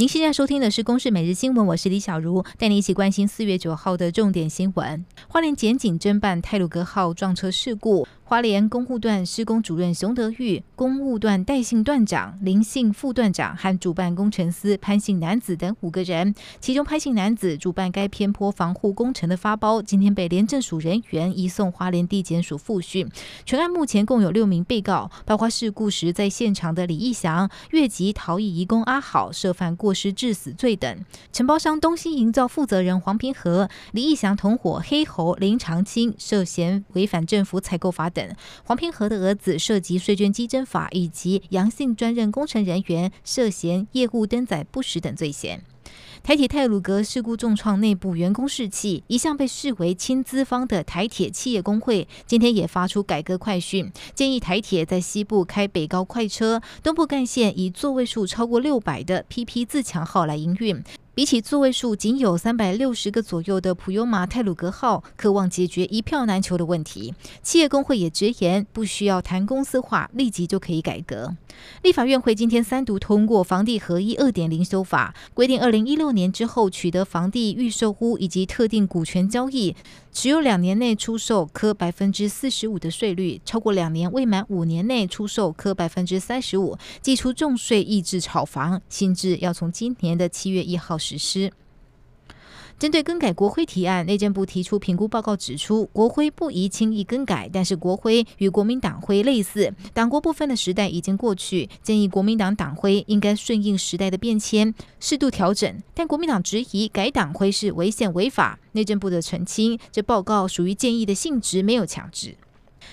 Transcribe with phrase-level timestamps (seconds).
[0.00, 5.04] 您现在收听的是《公视每日新闻》，我是李小茹，带你一起关心四月九号的重点新闻。
[5.28, 8.08] 花莲检警侦办泰鲁格号撞车事故。
[8.30, 23.08] 花莲工务段施工主任熊德玉、工务段戴姓段长、林姓副段长和主办工程师潘姓男子等五个人，其中潘姓男子主办该偏坡防护工程的发包，今天被廉政署人员移送花莲地检署复讯。
[23.44, 30.98] 全案目前共有六名被告，包括事故时在现场的李义祥、越级逃逸移工阿好涉犯过失致死罪等；
[31.32, 38.19] 承包商东兴营造负责人黄平和、李义祥同伙黑猴林长青涉嫌违反政府采购法等。
[38.64, 45.62] 黄平和的儿子涉及税捐稽征法，以及杨姓专任工程人员涉嫌业务登载不实等罪嫌。
[46.22, 60.82] 台铁泰鲁格事故重创内部员工士气，一向被视为亲资方的台铁企业工会今天也发出改革快讯，建议台铁在西部开北高快车，东部干线以座位数超过六百的 PP 自强号来营运。
[61.12, 67.12] 比起座位数仅有三百六十个左右的普悠玛泰鲁格号，渴望解决一票难求的问题。
[67.42, 71.36] 企业工会也直言，不需要谈公司化，立即就可以改革。
[71.82, 79.74] 立法院会今天三读通过房地合一二点零修法，规定二零一六年之后取得房地预售屋以及特定股权交易，
[80.12, 91.52] 持有两年内出售科百分之四十五的税率，超过两年未满五年内出售科百分之三十五，祭出重税抑制炒房，新制要从今年的七月一号实施。
[92.80, 105.78] 针对更改国徽提案，内政部提出评估报告，指出国徽不宜轻易更改，但是国徽与国民党徽类似，党国部分的时代已经过去，建议国民党党徽应该顺应时代的变迁，适度调整。
[105.92, 112.34] 但国民党质疑改党徽是违宪违法，内政部的澄清，这报告属于建议的性质，没有强制。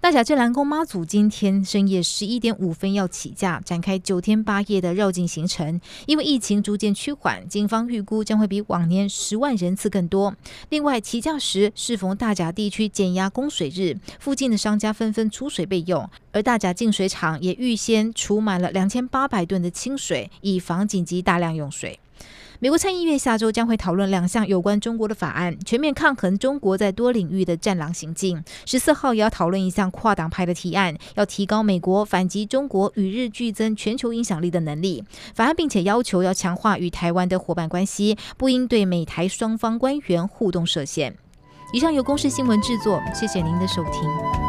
[0.00, 5.80] 大甲镇蓝宫妈祖今天深夜十一点五分要起驾，展开九天八夜的绕境行程。
[6.06, 10.36] 因为疫情逐渐趋缓，警方预估将会比往年十万人次更多。
[10.68, 21.98] 另外，起驾时适逢大甲地区减压供水日，附近的商家纷纷出水备用，而大甲净水厂也预先储满了两千八百吨的清水，以防紧急大量用水。
[22.60, 28.42] 美国参议院下周将会讨论两项有关中国的法案，全面抗衡中国在多领域的战狼行径。
[28.66, 35.04] 十四号也要讨论一项跨党派的提案，要提高美国反击中国与日俱增全球影响力的能力。
[35.36, 41.14] 法案并且要求要强化与台湾的伙伴关系，不应对美台双方官员互动设限。
[41.72, 44.47] 以上由公视新闻制作，谢谢您的收听。